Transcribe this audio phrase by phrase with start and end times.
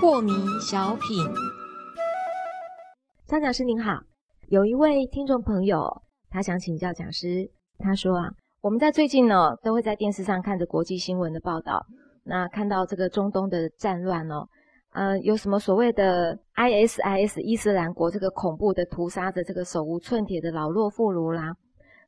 [0.00, 1.24] 破迷小品，
[3.26, 4.00] 张讲师您好，
[4.48, 8.28] 有一位听众朋友，他想请教讲师，他说啊，
[8.60, 11.84] 我们在最近呢，都会在电视上看着国际新闻的报道，
[12.24, 14.48] 那看到这个中东的战乱哦，
[14.92, 21.54] 呃，有什么所谓的 ISIS 伊斯兰国这个恐怖的屠杀的这个手无寸铁的老弱妇孺啦，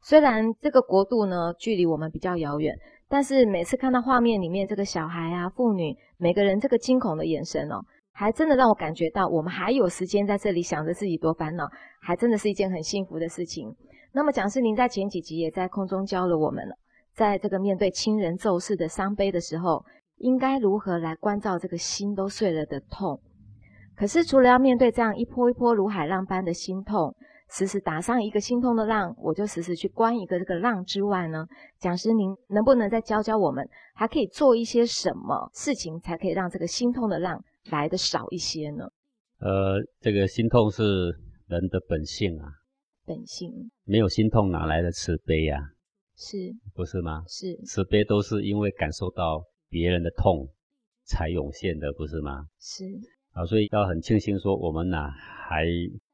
[0.00, 2.74] 虽然这个国度呢距离我们比较遥远。
[3.10, 7.80] 但是每次看到画面里面这个小孩啊、妇女，每个人这个惊恐的眼神哦，
[8.12, 11.66] 还真的让我感觉到我们还有时间在这里想着自己多烦恼，
[12.02, 13.74] 还真的是一件很幸福的事情。
[14.12, 16.76] 那么蒋师您在前几集也在空中教了我们了，
[17.14, 19.82] 在这个面对亲人骤逝的伤悲的时候，
[20.18, 23.20] 应该如何来关照这个心都碎了的痛。
[23.96, 27.14] 可是除了要面对这样一波一波如海浪般的心痛，
[27.50, 31.46] 时时打上一个心痛的浪，我就时时去关一个这个浪之外呢，
[31.80, 38.84] 讲师您能不能再教教我们，还可以做一些什么事情，才可以让这个心痛的浪来的少一些呢？
[39.40, 40.84] 呃，这个心痛是
[41.46, 42.46] 人的本性啊，
[43.06, 43.50] 本性
[43.84, 45.58] 没有心痛哪来的慈悲呀？
[46.16, 46.36] 是，
[46.74, 47.22] 不是吗？
[47.26, 50.48] 是，慈悲都是因为感受到别人的痛
[51.04, 52.46] 才涌现的，不是吗？
[52.58, 52.84] 是。
[53.32, 55.64] 啊，所以要很庆幸说，我们呐还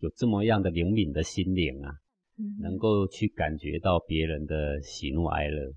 [0.00, 1.92] 有这么样的灵敏的心灵啊，
[2.60, 5.72] 能够去感觉到别人的喜怒哀乐。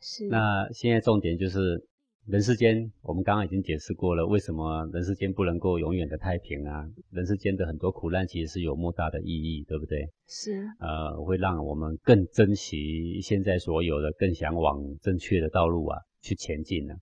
[0.00, 0.26] 是。
[0.28, 1.86] 那现在重点就是
[2.26, 6.84] 人世间，我们刚刚已经解释过了，为什么人世间不能够永远的太平啊？
[7.10, 10.08] 人世间的很多苦难其实是有莫大的意义，对不对？
[10.26, 10.52] 是。
[10.80, 16.94] 呃，会让我们更珍惜现在所有的，更想往正确的道路啊去前进呢。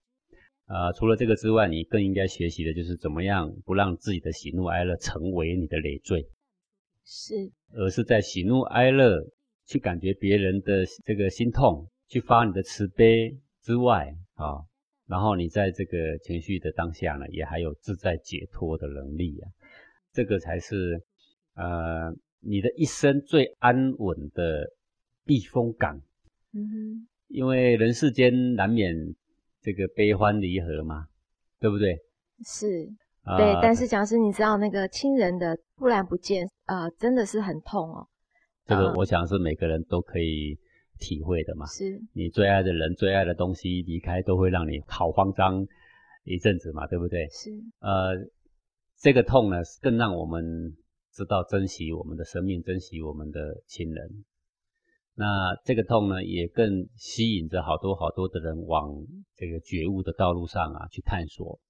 [0.66, 6.26] 啊，除了这个之外，你更应该学习的就是怎么样不让自己的喜怒哀乐成为你的累赘，
[7.04, 7.34] 是，
[7.74, 9.20] 而是在喜怒哀乐
[9.66, 14.64] 去感觉别人的这个心痛，去发你的慈悲之外啊，
[15.06, 19.50] 然后你在这个情绪的当下呢，也还有自在解脱的能力啊，
[20.12, 21.02] 这个才是
[21.54, 24.72] 呃你的一生最安稳的
[25.26, 26.00] 避风港。
[26.54, 28.94] 嗯哼，因为人世间难免。
[29.64, 31.06] 这个悲欢离合嘛，
[31.60, 31.96] 对不对？
[32.44, 32.84] 是，
[33.38, 33.56] 对。
[33.62, 38.04] 但是讲师，你知道那个亲人的突然不见，呃，真的是很痛哦。
[38.66, 40.58] 这个我想是每个人都可以
[40.98, 41.64] 体会的嘛。
[41.66, 41.96] 是。
[42.12, 45.64] 你最爱的人、最爱的东西离开，都会让你好慌张
[46.24, 47.28] 一阵子嘛，对不对？
[47.28, 47.52] 是。
[47.78, 48.16] 呃，
[48.98, 50.42] 这个痛呢，更让我们
[51.12, 54.24] 知道珍惜我们的生命，珍惜我们的亲人。
[55.14, 58.88] 那这个痛呢，也更吸引着好多好多的人往
[59.36, 61.60] 这个觉悟的道路上啊去探索，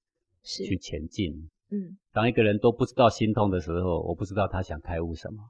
[0.44, 1.50] 是去前进。
[1.70, 5.42] 嗯，当一个人都不知道心痛的时候，我不知道他想开悟什么。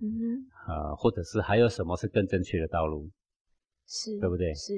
[0.00, 3.08] 嗯哼，呃，或者是还有什么是更正确的道路？
[3.86, 4.52] 是，对不对？
[4.54, 4.74] 是。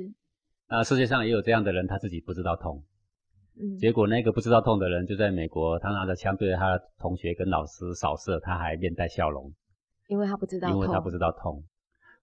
[0.69, 2.84] 那世界上也有这样的人，他自己不知道痛。
[3.56, 3.76] 嗯。
[3.78, 9.52] 结果那个不知道痛的人就在美国，他拿着枪对着他的同学跟老师扫射，他还面带笑容，
[10.06, 11.64] 因为他不知道，因为他不知道痛。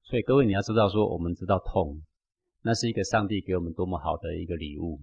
[0.10, 2.02] 所以各位，你要知道，说我们知道痛，
[2.62, 5.02] 那是一个上帝给我们多么好的一个礼物，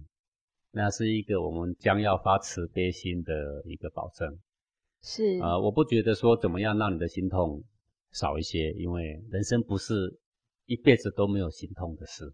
[0.71, 4.39] 那是一个我们将要发慈悲心的一个保证。
[5.03, 7.63] 是啊，我不觉得说怎么样让你的心痛
[8.13, 9.93] 少一些，因为人生不是
[10.65, 12.25] 一辈子都没有心痛的事。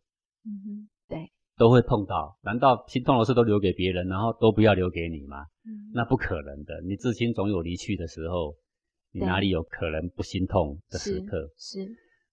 [0.45, 2.39] 嗯哼，对，都会碰到。
[2.41, 5.43] 难道心痛的事都留给别人，然后都不要留给你吗？
[5.65, 6.81] 嗯，那不可能的。
[6.87, 8.55] 你至亲总有离去的时候，
[9.11, 11.51] 你哪里有可能不心痛的时刻？
[11.57, 11.85] 是。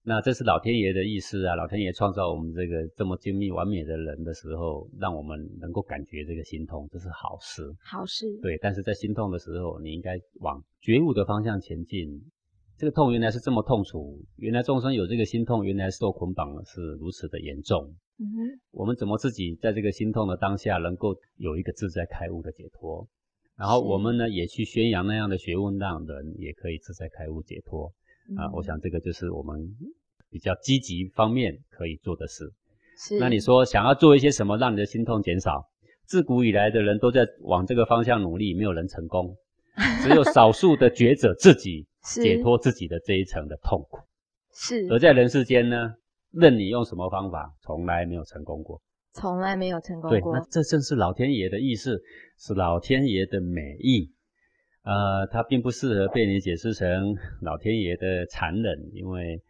[0.09, 1.55] 那这是老天爷的意思啊！
[1.55, 7.63] 老天爷创造我们这个这么精密完美的人的时候，让我们能够感觉这个心痛，这是好事。
[7.85, 8.25] 好事。
[8.41, 12.09] 对，但是在心痛的时候，你应该往觉悟的方向前进。
[12.79, 17.95] 这个痛原来是这么痛楚，原来众生有这个心痛，原来受捆绑是如此的严重。
[18.19, 18.61] 嗯哼。
[18.71, 23.07] 我们怎么自己在这个心痛的当下，能够有一个自在开悟的解脱？
[23.59, 27.93] 然后我们呢，也去宣扬那样的学问，让人也可以自在开悟解脱。
[28.37, 29.59] 啊，我想这个就是我们
[30.31, 32.53] 比较积极方面可以做的事。
[32.99, 33.19] 是。
[33.19, 35.69] 那你说想要做一些什么，让你的心痛减少？
[36.05, 39.37] 自古以来的人都在往这个方向努力，没有人成功，
[40.03, 43.99] 只有少数的觉者自己解脱自己的这一层的痛苦。
[44.55, 44.87] 是。
[44.91, 45.95] 而在人世间呢，
[46.33, 48.81] 任你用什么方法，从来没有成功过。
[49.15, 50.33] 从来没有成功过。
[50.33, 52.01] 对，那这正是老天爷的意思，
[52.39, 54.11] 是老天爷的美意。
[54.85, 59.43] 呃，它并不适合被你解释成老天爷的残忍，因为“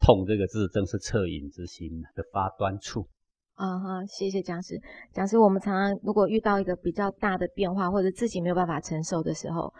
[0.00, 3.06] 痛”这个字正是恻隐之心的发端处。
[3.54, 4.80] 啊哈，谢谢讲师。
[5.12, 9.72] 讲师，我们常常如果遇到一个比较大的变化，或者自己没有办法承受的时候，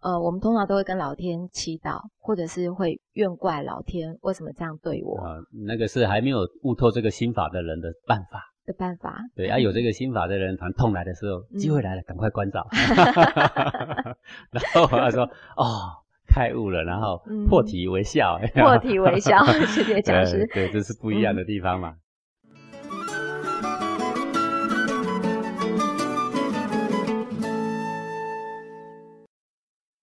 [0.00, 8.50] 呃，我们通常都会跟老天祈祷，或者是会怨怪老天为什么这样对我啊，那个是还没有悟透这个心法的人的办法。
[8.66, 9.18] 的办法。
[9.34, 12.66] 对，啊，有这个心法的人，反正痛来的时候，机会来了，赶快关照。
[14.50, 15.24] 然后他说
[15.56, 15.92] ：“哦，
[16.34, 18.36] 开悟了，然后破涕为笑。
[18.58, 19.38] ”破涕为笑，
[19.68, 20.44] 谢谢讲师。
[20.52, 21.92] 对，这是不一样的地方嘛。